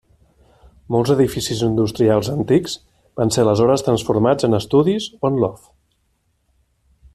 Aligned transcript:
Molts 0.93 1.11
edificis 1.15 1.59
industrials 1.67 2.31
antics 2.37 2.75
van 3.21 3.33
ser 3.37 3.45
aleshores 3.45 3.85
transformats 3.89 4.49
en 4.49 4.61
estudis 4.61 5.09
o 5.21 5.23
en 5.33 5.39
lofts. 5.45 5.71